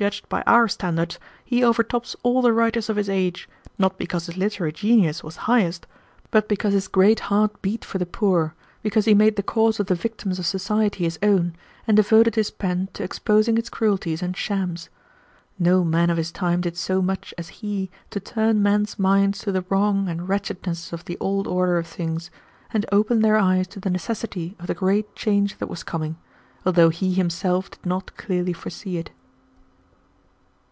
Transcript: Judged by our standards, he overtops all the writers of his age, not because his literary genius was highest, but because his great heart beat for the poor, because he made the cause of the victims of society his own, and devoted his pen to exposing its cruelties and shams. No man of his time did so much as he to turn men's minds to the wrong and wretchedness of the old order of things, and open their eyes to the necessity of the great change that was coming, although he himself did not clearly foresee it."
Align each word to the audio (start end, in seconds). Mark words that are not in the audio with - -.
Judged 0.00 0.26
by 0.30 0.40
our 0.46 0.66
standards, 0.66 1.18
he 1.44 1.62
overtops 1.62 2.16
all 2.22 2.40
the 2.40 2.54
writers 2.54 2.88
of 2.88 2.96
his 2.96 3.10
age, 3.10 3.46
not 3.78 3.98
because 3.98 4.24
his 4.24 4.36
literary 4.38 4.72
genius 4.72 5.22
was 5.22 5.36
highest, 5.44 5.86
but 6.30 6.48
because 6.48 6.72
his 6.72 6.88
great 6.88 7.20
heart 7.20 7.60
beat 7.60 7.84
for 7.84 7.98
the 7.98 8.06
poor, 8.06 8.54
because 8.82 9.04
he 9.04 9.12
made 9.12 9.36
the 9.36 9.42
cause 9.42 9.78
of 9.78 9.88
the 9.88 9.94
victims 9.94 10.38
of 10.38 10.46
society 10.46 11.04
his 11.04 11.18
own, 11.22 11.54
and 11.86 11.98
devoted 11.98 12.34
his 12.34 12.50
pen 12.50 12.88
to 12.94 13.02
exposing 13.04 13.58
its 13.58 13.68
cruelties 13.68 14.22
and 14.22 14.38
shams. 14.38 14.88
No 15.58 15.84
man 15.84 16.08
of 16.08 16.16
his 16.16 16.32
time 16.32 16.62
did 16.62 16.78
so 16.78 17.02
much 17.02 17.34
as 17.36 17.48
he 17.60 17.90
to 18.08 18.18
turn 18.18 18.62
men's 18.62 18.98
minds 18.98 19.40
to 19.40 19.52
the 19.52 19.66
wrong 19.68 20.08
and 20.08 20.26
wretchedness 20.30 20.94
of 20.94 21.04
the 21.04 21.18
old 21.20 21.46
order 21.46 21.76
of 21.76 21.86
things, 21.86 22.30
and 22.72 22.86
open 22.90 23.20
their 23.20 23.36
eyes 23.36 23.66
to 23.68 23.78
the 23.78 23.90
necessity 23.90 24.56
of 24.58 24.66
the 24.66 24.72
great 24.72 25.14
change 25.14 25.58
that 25.58 25.68
was 25.68 25.82
coming, 25.82 26.16
although 26.64 26.88
he 26.88 27.12
himself 27.12 27.70
did 27.70 27.84
not 27.84 28.16
clearly 28.16 28.54
foresee 28.54 28.96
it." 28.96 29.10